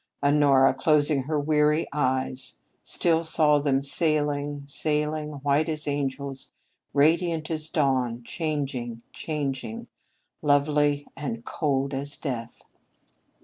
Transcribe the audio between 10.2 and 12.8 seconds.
lovely and cold as death.